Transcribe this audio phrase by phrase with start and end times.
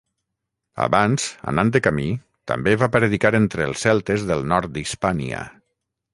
[0.85, 2.05] Abans, anant de camí,
[2.53, 5.45] també va predicar entre els celtes del nord d'Hispània.